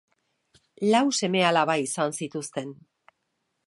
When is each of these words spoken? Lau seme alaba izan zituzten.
Lau 0.95 1.03
seme 1.19 1.45
alaba 1.51 1.77
izan 1.85 2.19
zituzten. 2.23 2.77